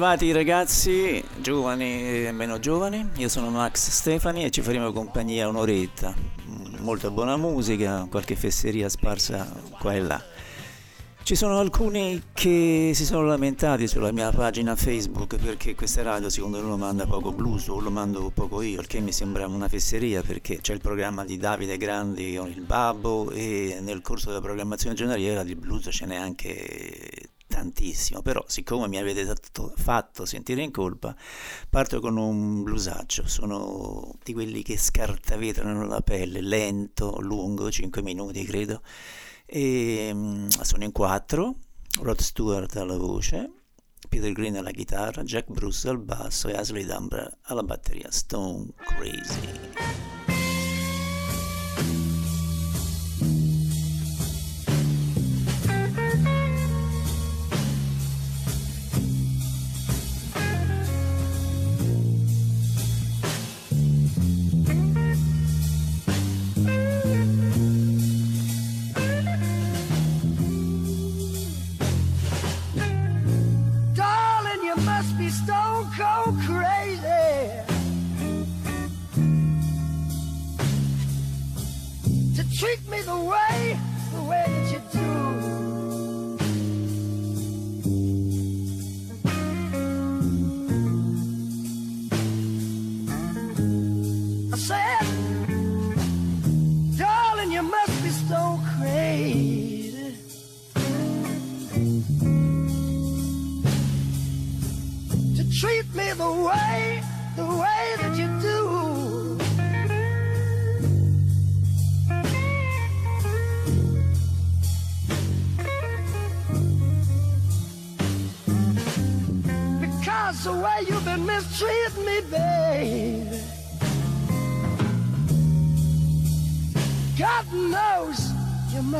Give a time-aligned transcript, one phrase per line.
[0.00, 6.14] Arrivati ragazzi, giovani e meno giovani, io sono Max Stefani e ci faremo compagnia un'oretta,
[6.78, 9.46] molta buona musica, qualche fesseria sparsa
[9.78, 10.18] qua e là.
[11.22, 16.62] Ci sono alcuni che si sono lamentati sulla mia pagina Facebook perché questa radio secondo
[16.62, 20.22] loro manda poco blues o lo mando poco io, il che mi sembra una fesseria
[20.22, 24.96] perché c'è il programma di Davide Grandi con il Babbo e nel corso della programmazione
[24.96, 27.29] giornaliera di blues ce n'è anche
[27.60, 29.30] tantissimo, però siccome mi avete
[29.76, 31.14] fatto sentire in colpa,
[31.68, 38.44] parto con un blusaccio, sono di quelli che scartavetrano la pelle, lento, lungo, 5 minuti
[38.44, 38.80] credo,
[39.44, 41.56] e mm, sono in quattro,
[42.00, 43.50] Rod Stewart alla voce,
[44.08, 49.68] Peter Green alla chitarra, Jack Bruce al basso e Ashley Dunbar alla batteria, Stone Crazy.
[82.60, 83.78] treat me the way,
[84.12, 85.08] the way that you do.
[94.52, 94.89] I say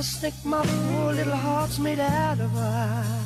[0.02, 3.19] think my poor little heart's made out of ice.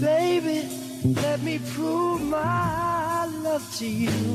[0.00, 0.68] Baby,
[1.22, 4.27] let me prove my love to you.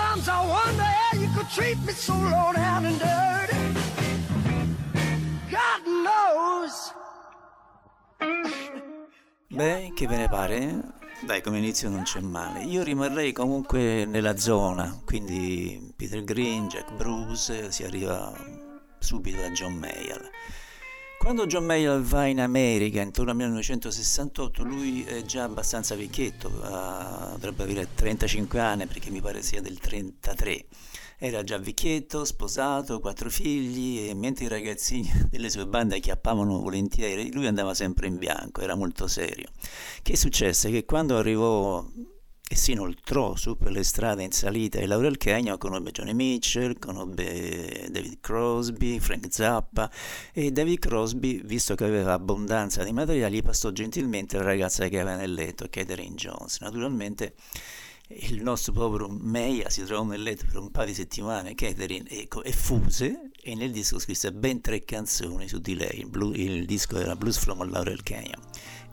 [0.00, 3.56] Sometimes I wonder how you could treat me so low down and dirty.
[5.50, 6.92] God knows.
[9.48, 10.98] Beh, che ve ne pare?
[11.22, 12.62] Dai, come inizio non c'è male.
[12.64, 18.32] Io rimarrei comunque nella zona, quindi Peter Green, Jack Bruce, si arriva
[18.98, 20.30] subito a John Mayall.
[21.22, 27.32] Quando John Mayall va in America, intorno al 1968, lui è già abbastanza vecchietto, ha-
[27.32, 30.64] dovrebbe avere 35 anni perché mi pare sia del 33.
[31.18, 37.30] Era già vecchietto, sposato, quattro figli e mentre i ragazzini delle sue bande acchiappavano volentieri,
[37.34, 39.50] lui andava sempre in bianco, era molto serio.
[40.00, 40.70] Che successe?
[40.70, 41.84] Che quando arrivò
[42.52, 46.80] e si inoltrò su per le strade in salita di Laurel Canyon conobbe Johnny Mitchell,
[46.80, 49.88] conobbe David Crosby, Frank Zappa
[50.32, 55.14] e David Crosby, visto che aveva abbondanza di materiali, passò gentilmente la ragazza che aveva
[55.14, 56.58] nel letto, Catherine Jones.
[56.58, 57.34] Naturalmente
[58.08, 62.42] il nostro povero Meia si trovò nel letto per un paio di settimane, Catherine ecco,
[62.42, 66.98] effuse e nel disco scrisse ben tre canzoni su di lei, il, blu- il disco
[66.98, 68.42] era Blues from Laurel Canyon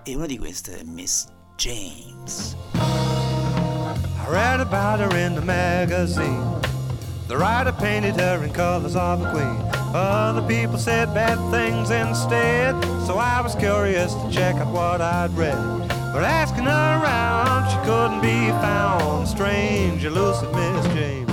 [0.04, 1.26] e una di queste è Miss
[1.56, 2.56] James.
[4.28, 6.44] I read about her in the magazine.
[7.30, 9.72] The writer painted her in colors of a queen.
[9.96, 12.76] Other people said bad things instead,
[13.06, 15.56] so I was curious to check out what I'd read.
[16.12, 19.30] But asking her around, she couldn't be found.
[19.30, 21.27] Strange, elusive Miss James.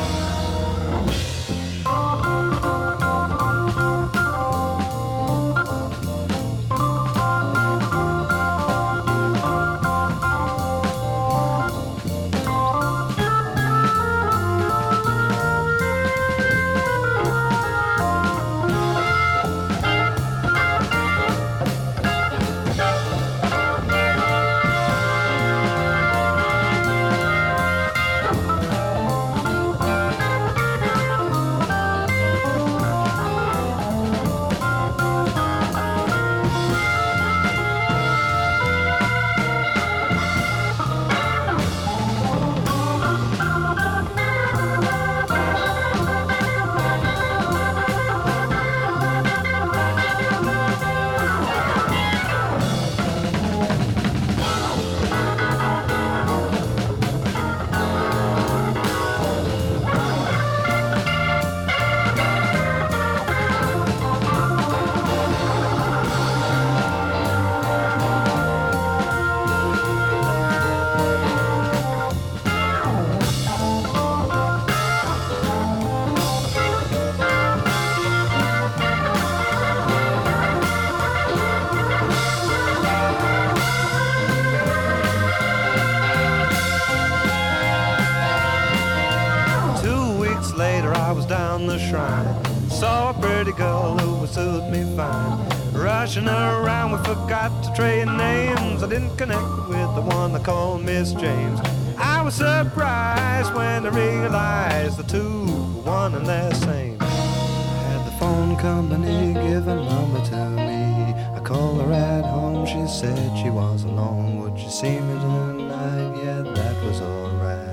[99.26, 101.58] Connect with the one I called Miss James.
[101.96, 106.98] I was surprised when I realized the two were one and the same.
[106.98, 111.14] Had the phone company give a number to me.
[111.36, 114.40] I called her at home, she said she was alone.
[114.40, 116.12] Would you see me tonight?
[116.22, 117.72] Yeah, that was alright.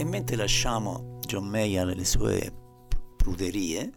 [0.00, 2.52] E mentre lasciamo John Mayall e le sue
[3.16, 3.92] pruderie,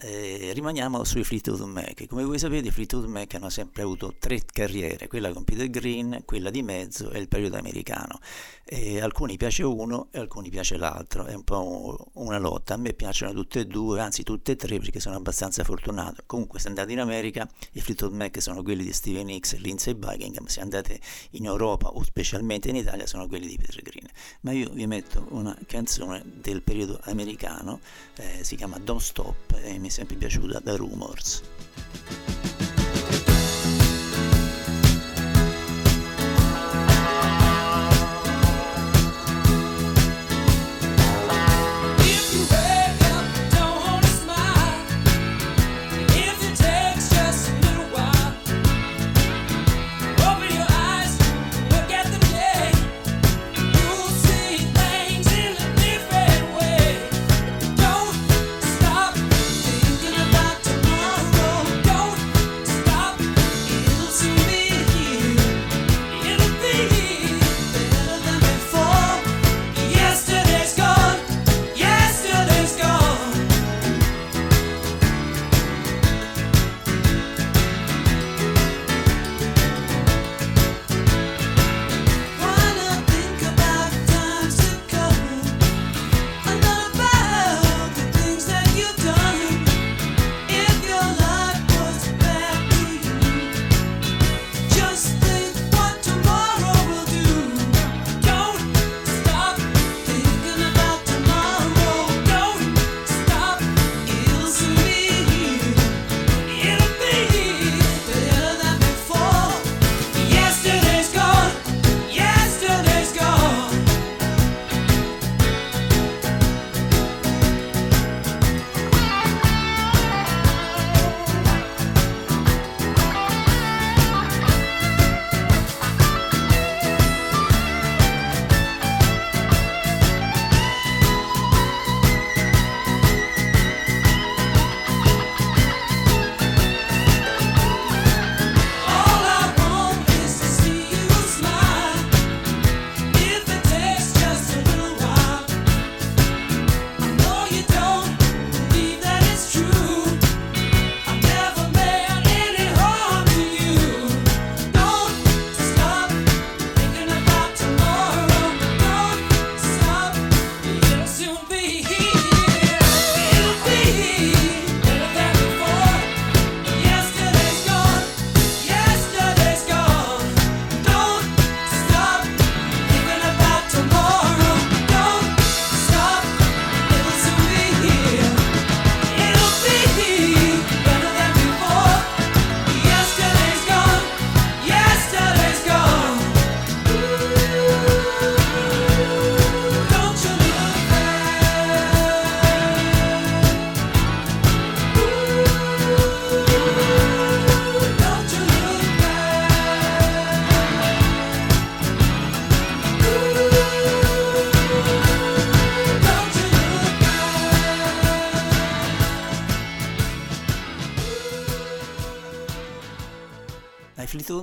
[0.00, 2.06] eh, rimaniamo sui Fleetwood Mac.
[2.06, 6.22] Come voi sapete, i Fleetwood Mac hanno sempre avuto tre carriere, quella con Peter Green,
[6.24, 8.18] quella di mezzo e il periodo americano.
[8.64, 12.74] E alcuni piace uno e alcuni piace l'altro, è un po' una lotta.
[12.74, 16.22] A me piacciono tutte e due, anzi tutte e tre perché sono abbastanza fortunato.
[16.24, 19.94] Comunque, se andate in America, i Fleetwood Mac sono quelli di Steven Hicks e Lindsey
[19.94, 20.98] Buckingham, se andate
[21.32, 24.08] in Europa o specialmente in Italia sono quelli di Peter Green.
[24.42, 27.80] Ma io vi metto una canzone del periodo americano,
[28.16, 31.42] eh, si chiama Don't Stop e mi sempre piaciuta da Rumors.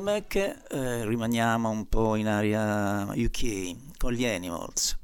[0.08, 4.98] Mac eh, rimaniamo un po' in area UK con gli Animals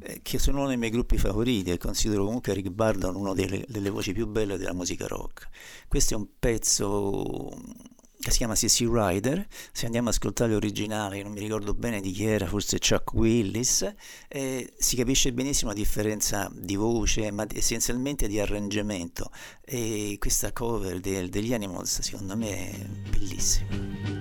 [0.00, 3.64] eh, che sono uno dei miei gruppi favoriti e considero comunque Rick Bardon una delle,
[3.68, 5.48] delle voci più belle della musica rock.
[5.86, 7.48] Questo è un pezzo
[8.18, 12.10] che si chiama CC Rider, se andiamo ad ascoltare l'originale, non mi ricordo bene di
[12.10, 13.88] chi era, forse Chuck Willis,
[14.26, 19.30] eh, si capisce benissimo la differenza di voce, ma essenzialmente di arrangiamento
[19.64, 24.19] e questa cover del, degli Animals secondo me è bellissima.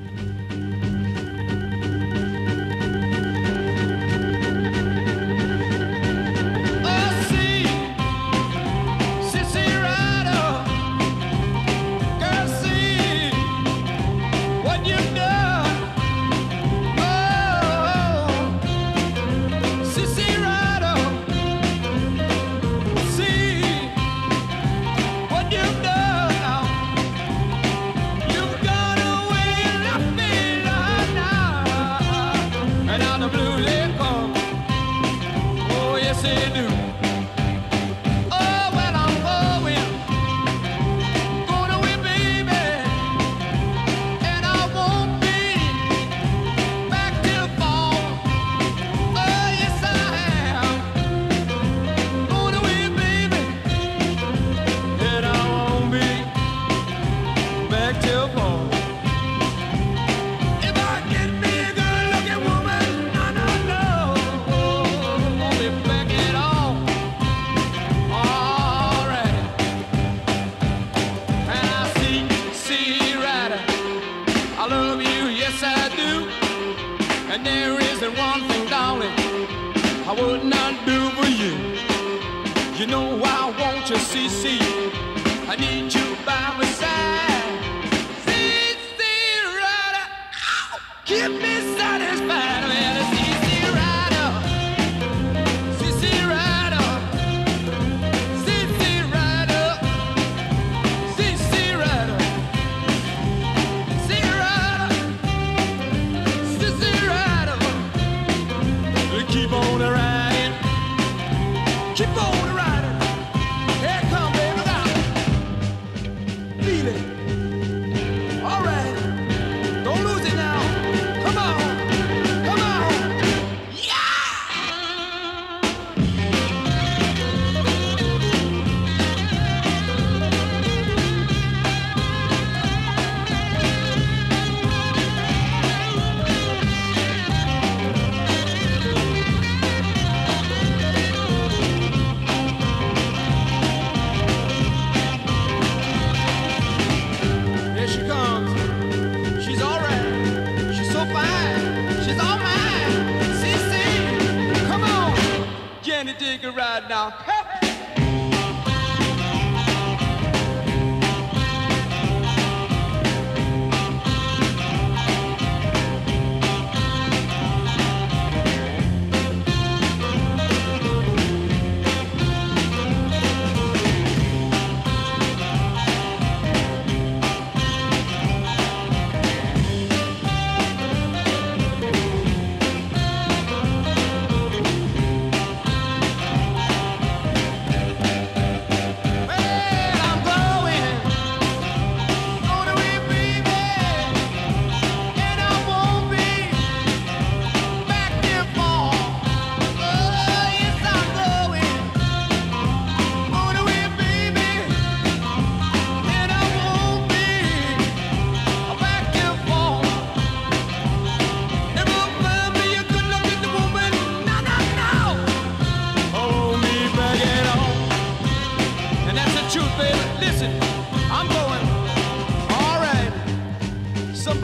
[219.78, 220.26] Baby.
[220.26, 220.52] Listen,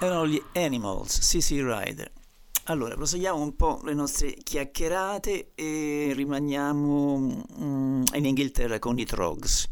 [0.00, 2.10] erano gli Animals, CC Rider.
[2.64, 9.68] Allora, proseguiamo un po' le nostre chiacchierate e rimaniamo mm, in Inghilterra con i Trogs.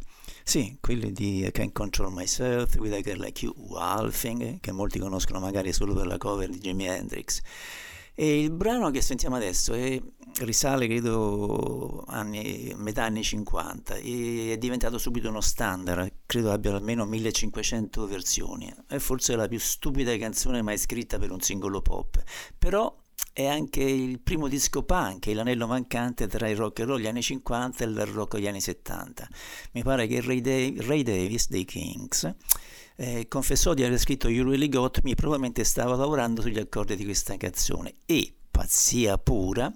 [0.49, 5.01] Sì, quelli di I Can't Control Myself, With a Girl Like You, Walfing, che molti
[5.01, 7.41] conoscono magari solo per la cover di Jimi Hendrix.
[8.15, 10.01] E il brano che sentiamo adesso è-
[10.43, 17.05] risale, credo, anni, metà anni 50 e è diventato subito uno standard, credo abbia almeno
[17.07, 18.73] 1500 versioni.
[18.87, 22.23] È forse la più stupida canzone mai scritta per un singolo pop,
[22.57, 22.95] però
[23.37, 27.20] è anche il primo disco punk, l'anello mancante tra il rock and roll degli anni
[27.20, 29.29] 50 e il rock degli anni 70.
[29.72, 32.35] Mi pare che Ray, Da- Ray Davis dei Kings
[32.96, 37.05] eh, confessò di aver scritto You Really Got Me, probabilmente stava lavorando sugli accordi di
[37.05, 39.71] questa canzone e pazzia pura,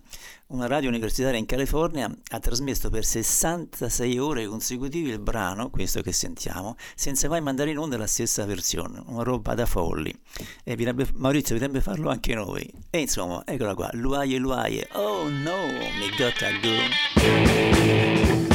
[0.47, 6.13] una radio universitaria in California ha trasmesso per 66 ore consecutive il brano, questo che
[6.13, 10.19] sentiamo, senza mai mandare in onda la stessa versione, una roba da folli.
[10.65, 12.73] E birebbe, Maurizio potrebbe farlo anche noi.
[12.89, 15.67] E insomma, eccola qua, Luaie Luaie, oh no,
[15.99, 18.50] mi gotta go.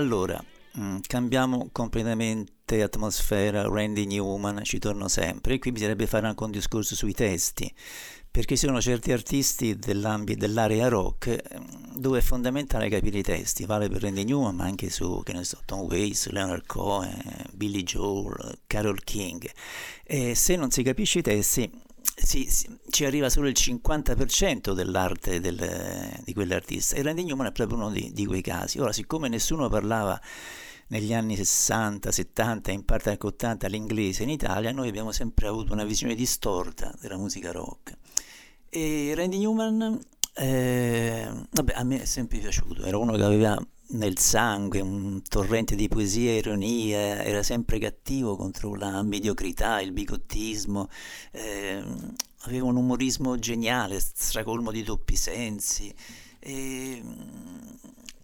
[0.00, 0.42] Allora,
[0.78, 6.94] mm, cambiamo completamente atmosfera, Randy Newman, ci torno sempre, qui bisognerebbe fare anche un discorso
[6.94, 7.70] sui testi,
[8.30, 13.90] perché ci sono certi artisti dell'area rock ehm, dove è fondamentale capire i testi, vale
[13.90, 18.60] per Randy Newman, ma anche su, che ne so, Tom Waits, Leonard Cohen, Billy Joel,
[18.66, 19.50] Carol King.
[20.02, 21.70] E se non si capisce i testi,
[22.22, 27.52] si- si- ci arriva solo il 50% dell'arte del- di quell'artista e Randy Newman è
[27.52, 28.78] proprio uno di, di quei casi.
[28.78, 30.20] Ora, siccome nessuno parlava
[30.88, 35.46] negli anni 60, 70 e in parte anche 80 l'inglese in Italia, noi abbiamo sempre
[35.46, 37.96] avuto una visione distorta della musica rock.
[38.68, 39.98] E Randy Newman,
[40.34, 43.56] eh, vabbè, a me è sempre piaciuto, era uno che aveva
[43.92, 49.92] nel sangue un torrente di poesia e ironia, era sempre cattivo contro la mediocrità, il
[49.92, 50.88] bigottismo,
[51.32, 51.82] eh,
[52.42, 55.92] aveva un umorismo geniale, stracolmo di doppi sensi.
[56.38, 57.02] E,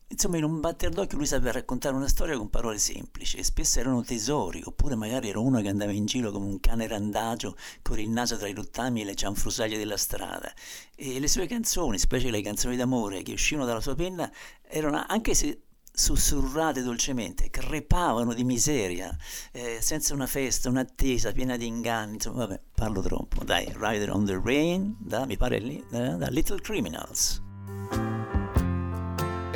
[0.08, 3.80] insomma, in un batter d'occhio lui sapeva raccontare una storia con parole semplici e spesso
[3.80, 7.98] erano tesori, oppure magari era uno che andava in giro come un cane randagio con
[7.98, 10.52] il naso tra i rottami e le cianfrusaglie della strada.
[10.94, 14.30] E le sue canzoni, specie le canzoni d'amore che uscivano dalla sua penna,
[14.62, 15.62] erano anche se
[15.96, 19.16] sussurrate dolcemente, crepavano di miseria,
[19.52, 23.42] eh, senza una festa, un'attesa piena di inganni, insomma, vabbè, parlo troppo.
[23.44, 27.42] Dai, Rider on the Rain, da, mi pare lì, da, da Little Criminals.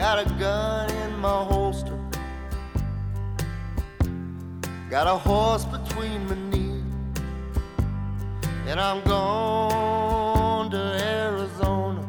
[0.01, 1.99] Got a gun in my holster.
[4.89, 6.83] Got a horse between my knees,
[8.67, 12.03] and I'm gone to Arizona.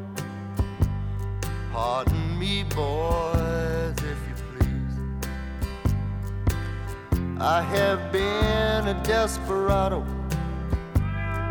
[1.74, 4.96] Pardon me, boys, if you please.
[7.42, 10.06] I have been a desperado,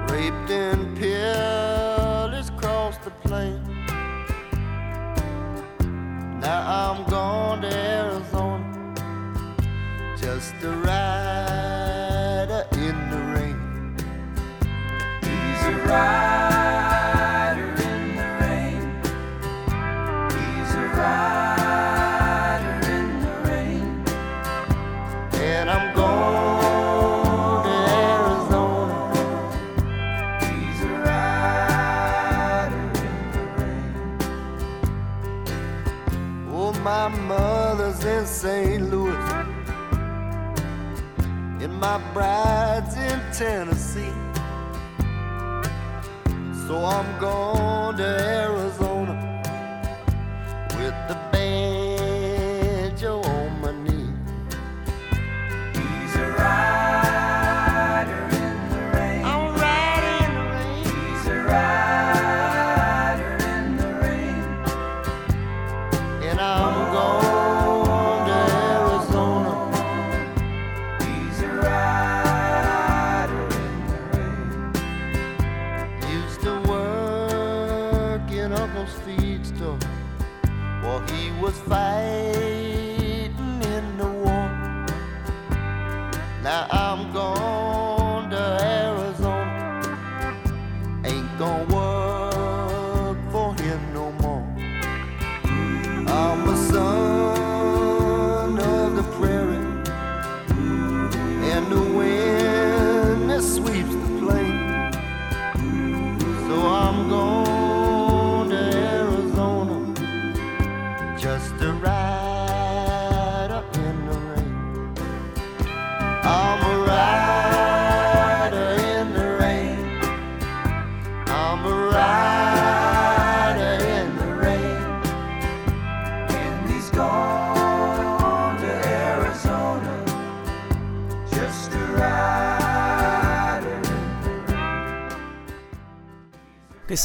[0.08, 3.59] raped and pillaged across the plain.
[6.40, 8.94] Now I'm gone to Arizona
[10.16, 13.96] just a rider in the rain.
[15.22, 16.49] He's a rider
[41.80, 44.12] my bride's in Tennessee.
[46.66, 48.69] So I'm going to Arizona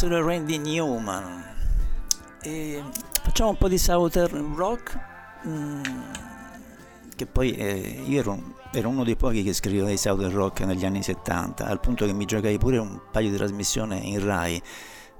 [0.03, 1.43] Era Randy Newman.
[2.41, 2.83] E
[3.23, 4.99] facciamo un po' di Southern Rock.
[5.47, 5.83] mm,
[7.15, 10.83] che poi eh, io ero, ero uno dei pochi che scriveva di Southern Rock negli
[10.85, 14.61] anni 70, al punto che mi giocai pure un paio di trasmissioni in Rai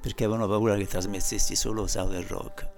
[0.02, 2.70] perché avevano paura che trasmettessi solo Southern Rock.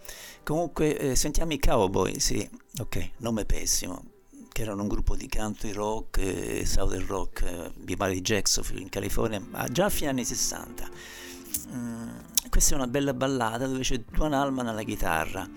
[0.43, 2.47] Comunque eh, sentiamo i Cowboy, sì,
[2.79, 4.03] ok, nome pessimo,
[4.51, 9.41] che erano un gruppo di country rock e Southern rock, eh, di Jacksonville in California,
[9.49, 11.25] ma già a fine anni 60.
[11.73, 12.09] Mm,
[12.49, 15.47] questa è una bella ballata dove c'è Duan Allman alla chitarra.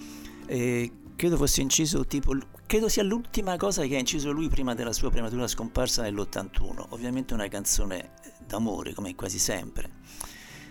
[0.47, 2.37] E credo fosse inciso tipo.
[2.67, 6.87] Credo sia l'ultima cosa che ha inciso lui prima della sua prematura scomparsa nell'81.
[6.91, 8.11] Ovviamente una canzone
[8.47, 9.91] d'amore, come quasi sempre.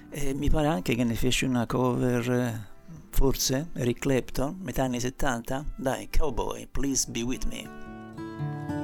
[0.09, 2.67] E mi pare anche che ne fece una cover,
[3.11, 5.65] forse Eric Clapton, metà anni 70.
[5.75, 8.78] Dai, Cowboy, please be with me.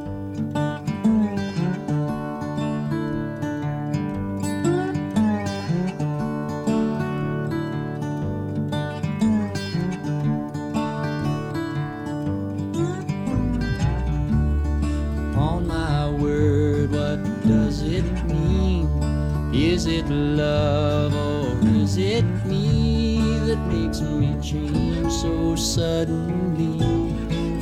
[19.86, 26.80] Is it love or is it me that makes me change so suddenly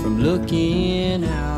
[0.02, 1.53] from looking out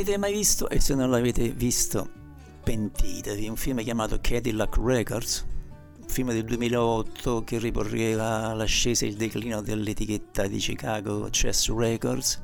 [0.00, 2.08] Avete mai visto, e se non l'avete visto,
[2.64, 5.44] pentitevi, un film chiamato Cadillac Records,
[6.00, 12.40] un film del 2008 che riporreva l'ascesa e il declino dell'etichetta di Chicago Chess Records.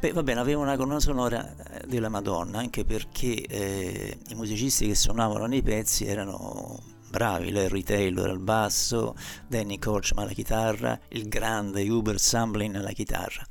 [0.00, 4.88] Beh, va bene, aveva una colonna sonora eh, della Madonna, anche perché eh, i musicisti
[4.88, 9.14] che suonavano nei pezzi erano bravi, Larry Taylor al basso,
[9.46, 13.46] Danny Korchman alla chitarra, il grande Hubert Samblin alla chitarra.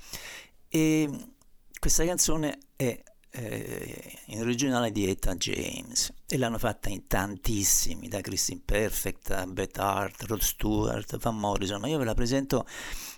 [0.67, 1.09] E
[1.79, 3.05] questa canzone è
[3.37, 9.45] eh, in originale di Etta James e l'hanno fatta in tantissimi, da Christine Perfect a
[9.45, 12.67] Beth Hart, Rod Stewart, Van Morrison, ma io ve la presento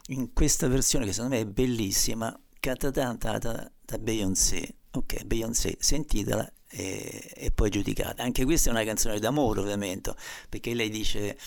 [0.08, 4.76] in questa versione che secondo me è bellissima, cantata da Beyoncé.
[4.92, 8.22] Ok, Beyoncé, sentitela e, e poi giudicate.
[8.22, 10.14] Anche questa è una canzone d'amore ovviamente,
[10.50, 11.38] perché lei dice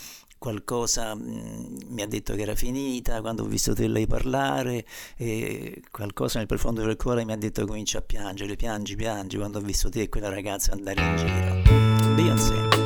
[0.43, 4.85] qualcosa mh, mi ha detto che era finita quando ho visto te lei parlare
[5.93, 9.63] qualcosa nel profondo del cuore mi ha detto comincia a piangere, piangi, piangi quando ho
[9.63, 12.15] visto te e quella ragazza andare in giro.
[12.15, 12.82] Beyoncé.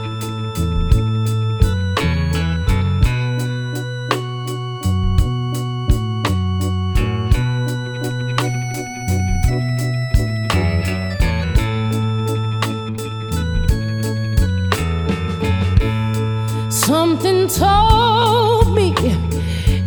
[17.59, 18.93] Told me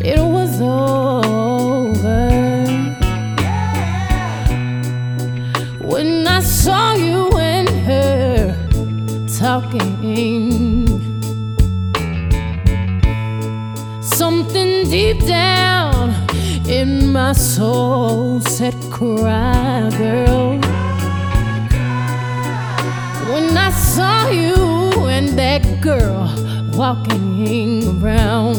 [0.02, 2.30] it was over
[5.80, 8.56] when I saw you and her
[9.38, 10.88] talking.
[14.02, 16.16] Something deep down
[16.68, 20.58] in my soul said, Cry, girl.
[23.32, 26.29] When I saw you and that girl
[26.80, 28.56] walking around.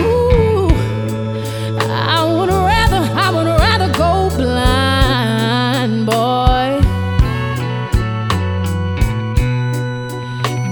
[0.00, 0.68] Ooh,
[1.78, 6.80] I would rather, I would rather go blind, boy,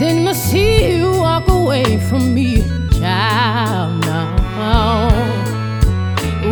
[0.01, 4.01] than to see you walk away from me, child.
[4.01, 5.11] Now,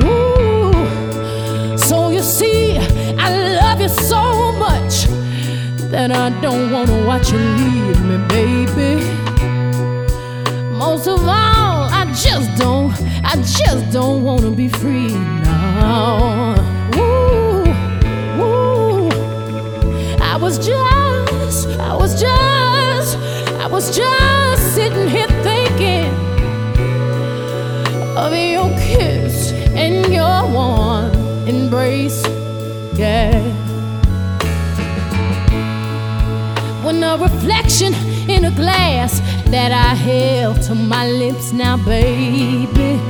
[0.04, 2.78] ooh, so you see,
[3.18, 5.06] I love you so much
[5.90, 9.09] that I don't wanna watch you leave me, baby.
[12.30, 12.92] Just don't,
[13.24, 15.08] I just don't wanna be free
[15.42, 16.54] now.
[16.96, 17.66] Ooh,
[18.40, 19.08] ooh.
[20.22, 23.16] I was just, I was just,
[23.58, 26.12] I was just sitting here thinking
[28.16, 31.10] of your kiss and your warm
[31.48, 32.22] embrace.
[32.94, 33.42] Yeah.
[36.84, 37.92] When a reflection
[38.30, 43.00] in a glass that I held to my lips now, baby.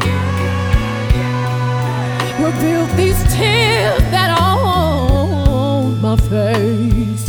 [2.42, 7.19] Revealed these tears that are on my face.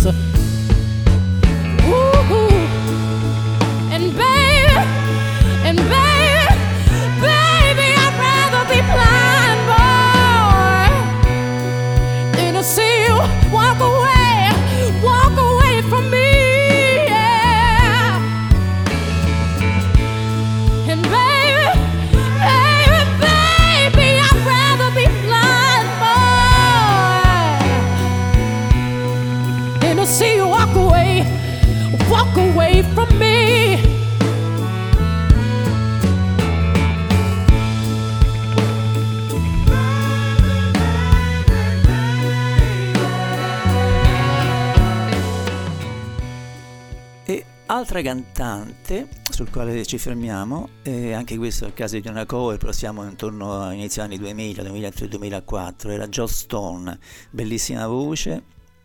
[47.82, 52.28] E altra cantante sul quale ci fermiamo, e anche questo è il caso di una
[52.28, 57.00] cover, però siamo intorno a inizio anni 2000, 2003, 2004, era Joss Stone,
[57.32, 58.44] bellissima voce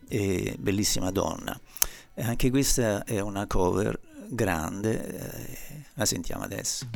[0.09, 1.61] e bellissima donna.
[2.15, 6.89] E anche questa è una cover grande, eh, la sentiamo adesso.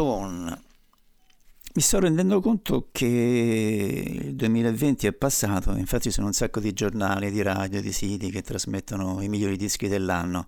[0.00, 0.62] Stone.
[1.74, 6.72] Mi sto rendendo conto che il 2020 è passato, infatti ci sono un sacco di
[6.72, 10.46] giornali, di radio, di siti che trasmettono i migliori dischi dell'anno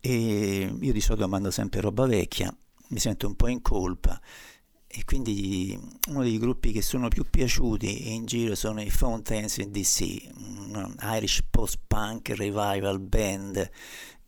[0.00, 2.52] e io di solito mando sempre roba vecchia,
[2.88, 4.18] mi sento un po' in colpa
[4.86, 10.28] e quindi uno dei gruppi che sono più piaciuti in giro sono i Fountains DC,
[10.34, 13.70] un Irish post-punk revival band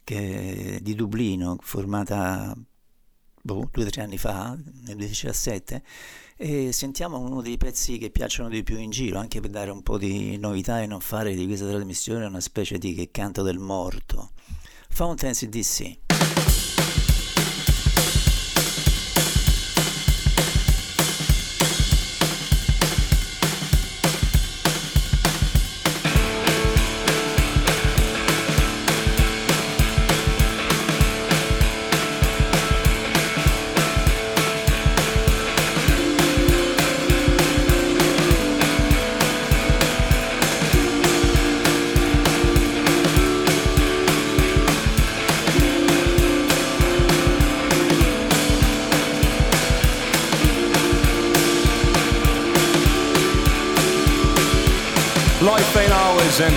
[0.04, 2.54] che- di Dublino, formata
[3.46, 4.50] boh, due o tre anni fa,
[4.84, 5.82] nel 2017,
[6.36, 9.82] e sentiamo uno dei pezzi che piacciono di più in giro, anche per dare un
[9.82, 13.58] po' di novità e non fare di questa trasmissione una specie di che canto del
[13.58, 14.32] morto.
[14.90, 16.55] Fountains DC.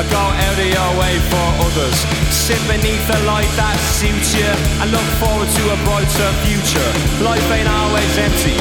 [0.00, 2.08] I go out of your way for others.
[2.32, 4.48] Sit beneath the light that suits you
[4.80, 6.90] and look forward to a brighter future.
[7.20, 8.56] Life ain't always empty.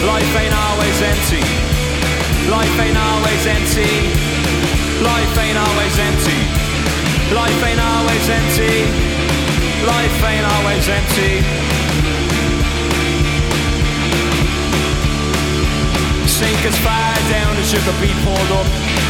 [0.00, 1.44] Life ain't always empty.
[2.48, 3.92] Life ain't always empty.
[5.04, 6.40] Life ain't always empty.
[7.36, 8.88] Life ain't always empty.
[9.84, 11.32] Life ain't always empty.
[16.24, 19.09] Sink as far down as you could be pulled up.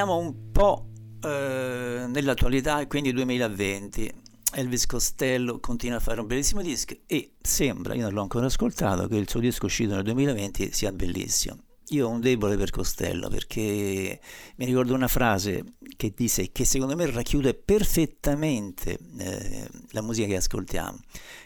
[0.00, 0.86] Rimaniamo un po'
[1.22, 4.14] eh, nell'attualità quindi 2020.
[4.54, 9.06] Elvis Costello continua a fare un bellissimo disco e sembra, io non l'ho ancora ascoltato,
[9.08, 11.58] che il suo disco uscito nel 2020 sia bellissimo.
[11.88, 14.20] io ho un debole per Costello perché
[14.56, 20.36] mi ricordo una frase che disse che secondo me racchiude perfettamente eh, la musica che
[20.36, 20.98] ascoltiamo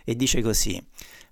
[0.04, 0.80] e dice così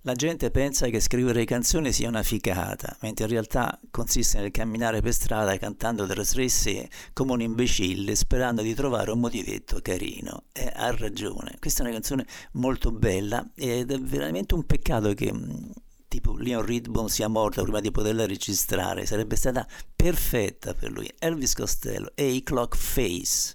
[0.05, 5.00] la gente pensa che scrivere canzoni sia una ficata, mentre in realtà consiste nel camminare
[5.00, 10.44] per strada cantando tra sé sé come un imbecille, sperando di trovare un motivetto carino.
[10.53, 11.57] E ha ragione.
[11.61, 15.70] Questa è una canzone molto bella ed è veramente un peccato che mh,
[16.09, 21.09] tipo Leon Ridbone sia morto prima di poterla registrare, sarebbe stata perfetta per lui.
[21.18, 23.55] Elvis Costello e i Clock Face.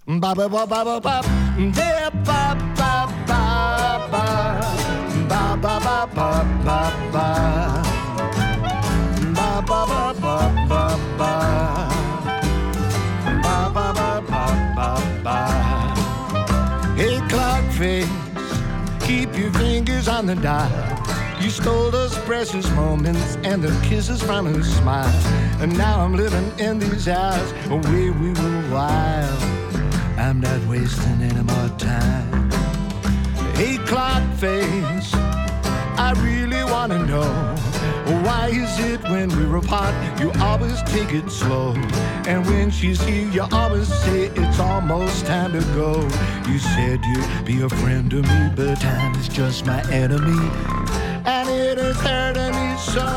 [5.29, 6.81] Ba ba ba ba ba
[7.13, 7.27] ba.
[9.35, 10.37] Ba ba ba
[10.69, 10.83] ba.
[11.17, 11.27] Ba
[13.43, 14.47] ba ba ba ba ba.
[14.75, 14.89] Ba
[15.23, 15.37] ba.
[16.95, 18.07] Hey clock face,
[19.01, 20.97] keep your fingers on the dial.
[21.41, 25.13] You stole those precious moments and the kisses from her smile.
[25.61, 29.43] And now I'm living in these hours where we were wild.
[30.17, 32.56] I'm not wasting any more time.
[33.57, 35.11] Hey, clock face,
[35.97, 37.55] I really wanna know
[38.23, 41.73] why is it when we're apart you always take it slow,
[42.27, 46.03] and when she's here you always say it's almost time to go.
[46.47, 50.51] You said you'd be a friend to me, but time is just my enemy,
[51.25, 53.09] and it is hurting me so.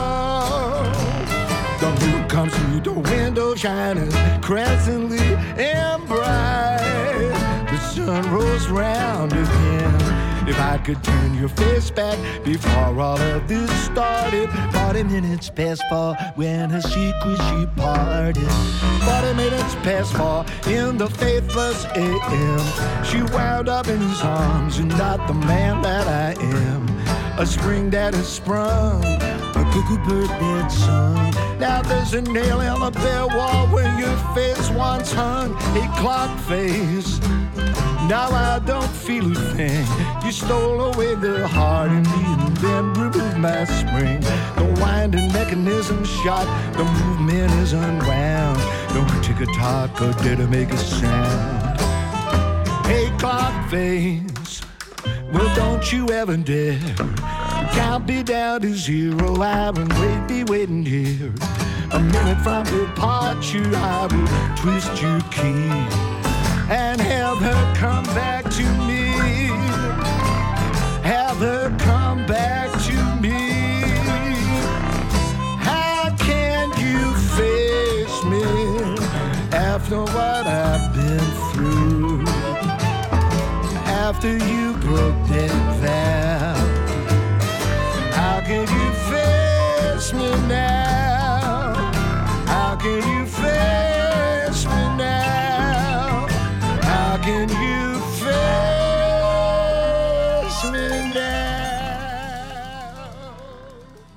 [1.80, 4.10] The moon comes through the window shining
[4.40, 5.20] crescently
[5.58, 7.68] and bright.
[7.70, 9.20] The sun rolls round.
[10.50, 15.80] If I could turn your face back before all of this started, 40 minutes past
[15.88, 18.50] four when her secret she parted.
[19.06, 23.04] 40 minutes past four in the faithless AM.
[23.04, 26.88] She wound up in his arms and not the man that I am.
[27.38, 31.30] A spring that has sprung a cuckoo bird that sung.
[31.60, 35.52] Now there's a nail in the bare wall where your face once hung.
[35.76, 37.20] A clock face.
[38.10, 39.86] Now I don't feel a thing.
[40.24, 44.20] You stole away the heart in me and then removed my spring.
[44.56, 46.44] The winding mechanism shot,
[46.76, 48.58] the movement is unwound.
[48.94, 51.80] No tick a tock or did it make a sound?
[52.84, 54.60] Hey, clock face.
[55.32, 56.80] Well, don't you ever dare
[57.78, 59.40] count me down to zero.
[59.40, 61.32] I will wait, be waiting here.
[61.92, 66.09] A minute from departure, I will twist your key
[66.70, 69.08] and have her come back to me.
[71.02, 73.82] Have her come back to me.
[75.58, 78.44] How can you face me
[79.52, 82.24] after what I've been through?
[83.86, 85.50] After you broke that
[85.80, 86.29] vow,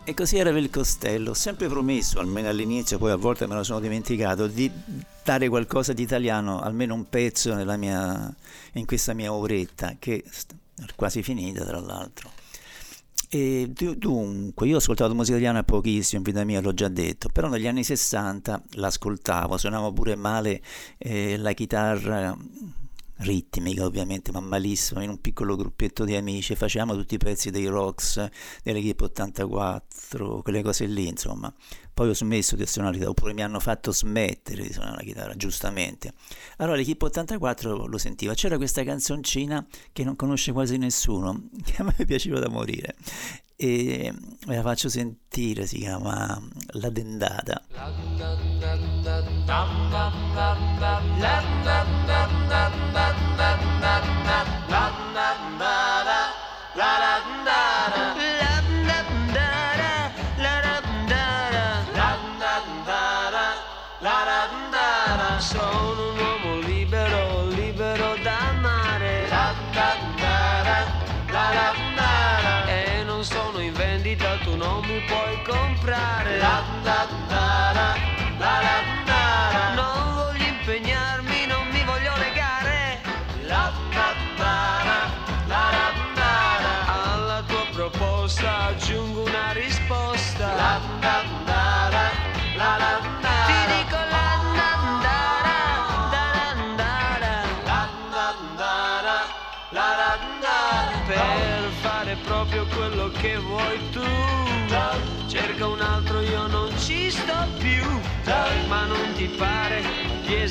[0.06, 3.64] E così era il Costello, ho sempre promesso, almeno all'inizio, poi a volte me lo
[3.64, 4.70] sono dimenticato, di
[5.24, 8.36] dare qualcosa di italiano, almeno un pezzo mia,
[8.74, 12.32] in questa mia operetta, che è quasi finita tra l'altro.
[13.30, 17.30] E du- dunque, io ho ascoltato musica italiana pochissimo in vita mia, l'ho già detto,
[17.30, 20.62] però negli anni 60 l'ascoltavo, suonavo pure male
[20.98, 22.38] eh, la chitarra
[23.24, 27.66] ritmica ovviamente, ma malissimo, in un piccolo gruppetto di amici, facevamo tutti i pezzi dei
[27.66, 28.30] rocks,
[28.62, 31.54] dell'equipe 84, quelle cose lì, insomma.
[31.94, 35.04] Poi ho smesso di suonare la chitarra, oppure mi hanno fatto smettere di suonare la
[35.04, 36.14] chitarra, giustamente.
[36.58, 41.84] Allora l'equipe 84 lo sentiva, c'era questa canzoncina che non conosce quasi nessuno, che a
[41.84, 42.96] me piaceva da morire.
[43.56, 44.14] E
[44.46, 46.40] ve la faccio sentire, si chiama
[46.74, 47.62] La Dendata.
[56.66, 57.73] Sono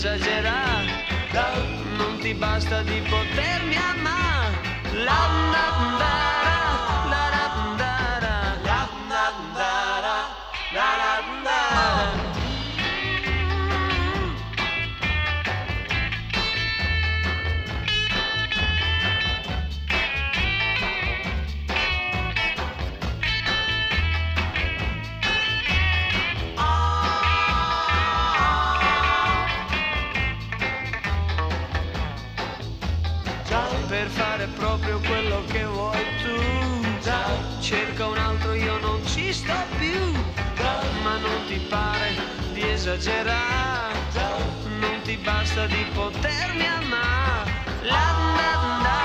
[0.03, 0.90] esagerare,
[1.96, 4.57] non ti basta di potermi amare.
[5.05, 5.82] La
[42.83, 43.95] di esagerare,
[44.80, 47.51] non ti basta di potermi amare.
[47.83, 48.51] La la
[48.83, 48.97] la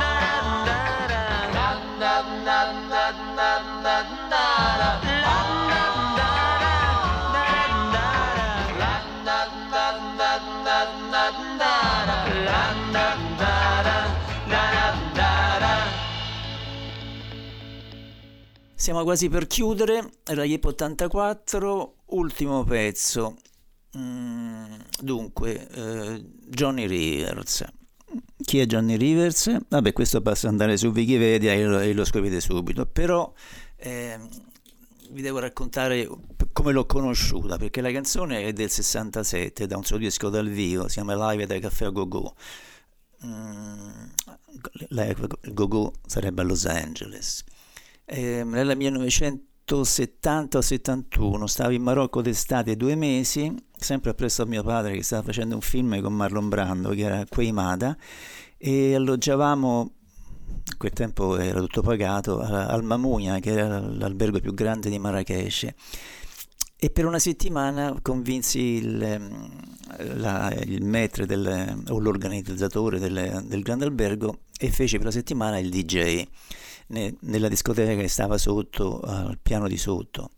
[0.00, 0.80] la la la
[2.90, 3.28] la
[3.62, 4.50] la la
[18.74, 23.36] Siamo quasi per chiudere, la Yep 84, ultimo pezzo.
[23.96, 27.64] Mm, dunque, eh, Johnny Rivers.
[28.42, 29.56] Chi è Johnny Rivers?
[29.68, 33.32] Vabbè, questo basta andare su Wikipedia e lo, e lo scoprite subito, però
[33.76, 34.18] eh,
[35.10, 36.08] vi devo raccontare
[36.52, 40.88] come l'ho conosciuta, perché la canzone è del 67, da un suo disco dal vivo,
[40.88, 42.34] si chiama Live dai Caffè a Go-Go.
[43.24, 44.04] Mm,
[44.88, 47.44] Live a Go-Go sarebbe a Los Angeles.
[48.04, 48.76] Eh, nel
[49.70, 55.54] 1970-71 stavo in Marocco d'estate due mesi, sempre appresso a mio padre che stava facendo
[55.54, 57.96] un film con Marlon Brando che era Queimada
[58.58, 59.92] e alloggiavamo,
[60.46, 65.68] in quel tempo era tutto pagato, al Mamunia che era l'albergo più grande di Marrakesh
[66.82, 68.98] e per una settimana convinsi il,
[70.14, 75.58] la, il maître del, o l'organizzatore del, del grande albergo e feci per la settimana
[75.58, 76.26] il DJ
[76.90, 80.30] nella discoteca che stava sotto, al piano di sotto.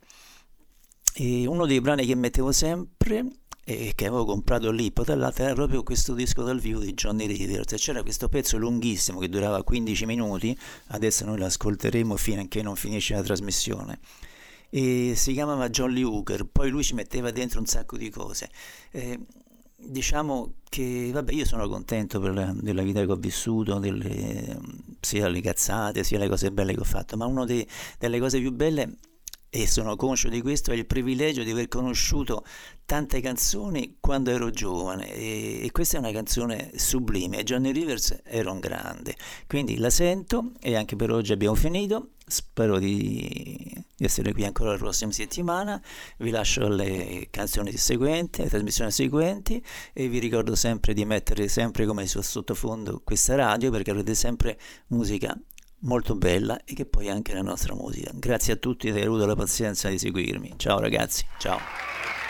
[1.14, 3.26] E uno dei brani che mettevo sempre
[3.64, 7.26] e che avevo comprato lì, poi dall'altro era proprio questo disco dal vivo di Johnny
[7.26, 7.74] Rivers.
[7.76, 10.56] C'era questo pezzo lunghissimo che durava 15 minuti,
[10.88, 14.00] adesso noi l'ascolteremo fino a che non finisce la trasmissione.
[14.68, 18.50] E si chiamava Jolly Hooker, poi lui ci metteva dentro un sacco di cose.
[18.90, 19.18] Eh,
[19.84, 24.58] diciamo che vabbè io sono contento la, della vita che ho vissuto delle,
[25.00, 28.52] sia le cazzate sia le cose belle che ho fatto ma una delle cose più
[28.52, 28.96] belle
[29.54, 32.42] e sono conscio di questo è il privilegio di aver conosciuto
[32.86, 35.12] tante canzoni quando ero giovane.
[35.12, 37.42] E, e questa è una canzone sublime.
[37.42, 39.14] Johnny Rivers era un grande.
[39.46, 42.12] Quindi la sento e anche per oggi abbiamo finito.
[42.26, 45.78] Spero di, di, essere qui ancora la prossima settimana.
[46.16, 51.84] Vi lascio le canzoni seguenti le trasmissioni seguenti e vi ricordo sempre di mettere sempre
[51.84, 55.38] come sottofondo questa radio perché avrete sempre musica
[55.82, 58.10] molto bella e che poi anche la nostra musica.
[58.14, 60.54] Grazie a tutti aver avuto la pazienza di seguirmi.
[60.56, 62.21] Ciao ragazzi ciao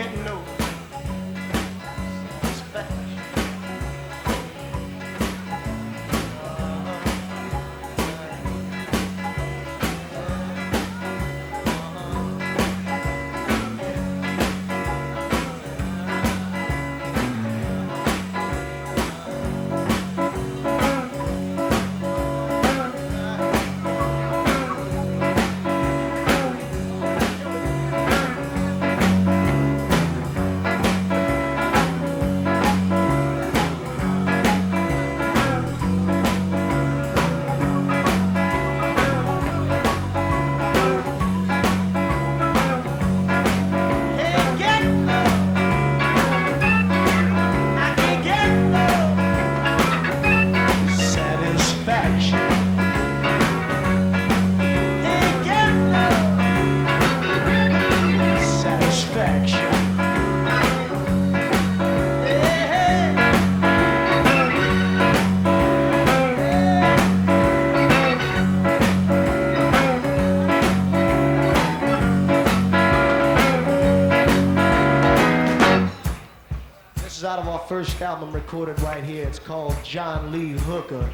[0.00, 0.39] get no
[77.70, 79.24] first album recorded right here.
[79.24, 81.08] It's called John Lee Hooker.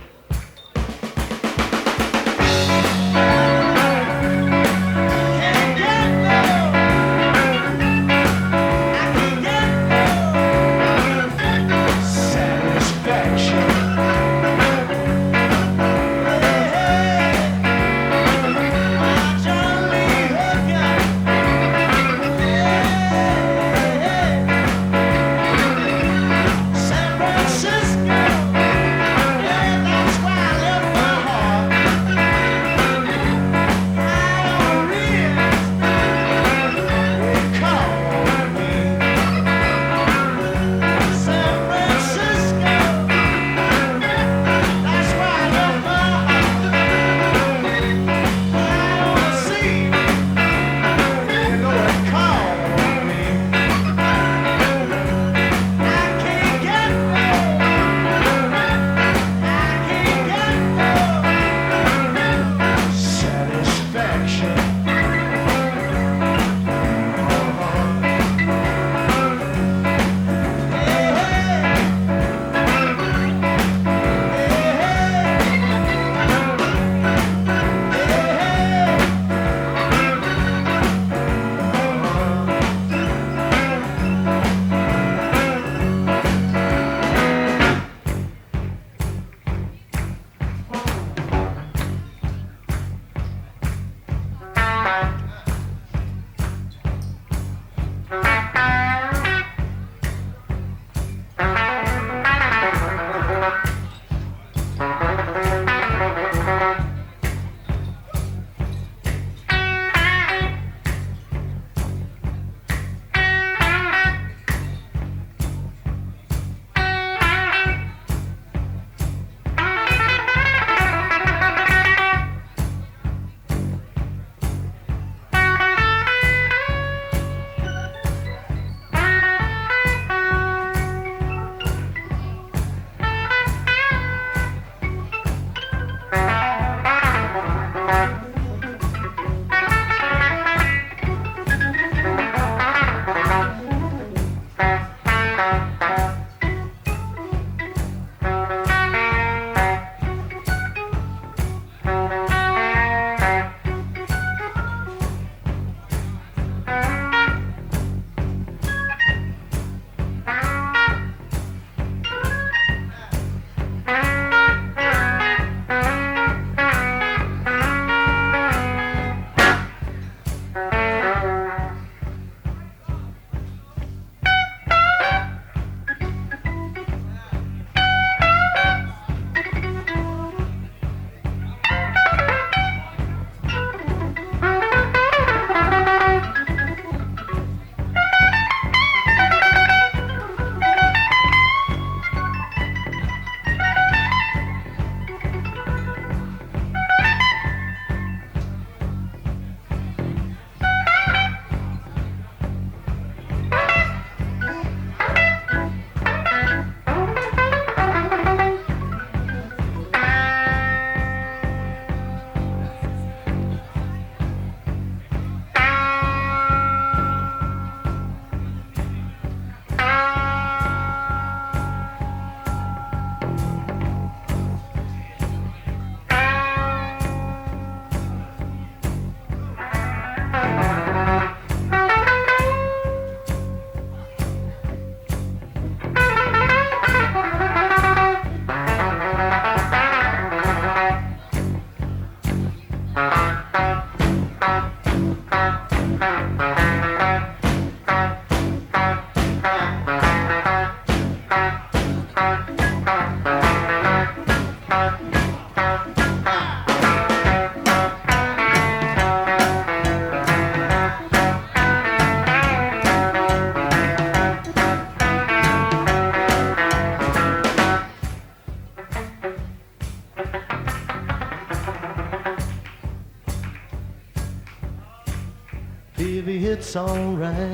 [276.77, 277.46] alright.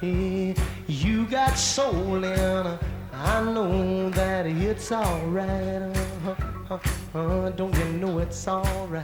[0.00, 0.54] Hey,
[0.86, 2.78] you got soul and
[3.12, 5.98] I know that it's alright.
[6.24, 6.34] Uh,
[6.70, 6.78] uh,
[7.18, 9.02] uh, don't you know it's alright?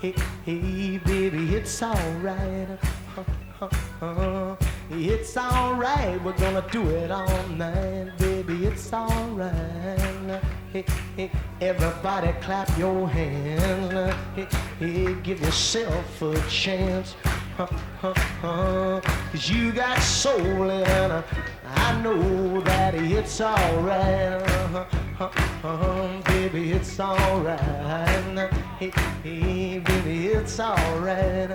[0.00, 0.14] Hey,
[0.46, 2.68] hey, baby, it's alright.
[3.16, 3.68] Uh-huh,
[4.00, 4.56] uh-huh.
[4.90, 10.40] It's alright, we're gonna do it all night, baby, it's alright.
[10.72, 10.84] Hey,
[11.16, 14.46] hey, everybody clap your hands, hey,
[14.78, 17.16] hey, give yourself a chance.
[17.56, 21.24] Cause you got soul and
[21.64, 24.42] I know that it's alright.
[26.26, 27.60] Baby, it's alright.
[28.78, 31.50] Hey, baby, it's alright.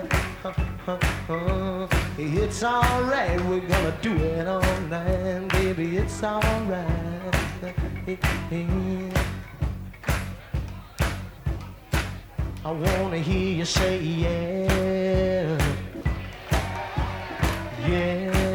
[2.18, 7.20] It's alright, we're gonna do it all night, baby, it's alright.
[12.62, 15.56] I wanna hear you say yeah,
[17.90, 18.49] again.